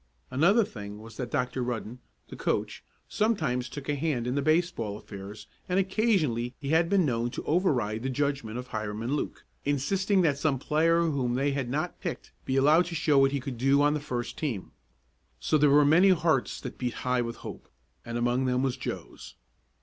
[0.31, 1.61] Another thing was that Dr.
[1.63, 1.99] Rudden,
[2.29, 7.05] the coach, sometimes took a hand in the baseball affairs and occasionally he had been
[7.05, 11.35] known to over ride the judgment of Hiram and Luke, insisting that some player whom
[11.35, 14.39] they had not picked be allowed to show what he could do on the first
[14.39, 14.71] team.
[15.39, 17.69] So there were many hearts that beat high with hope,
[18.03, 19.35] and among them was Joe's.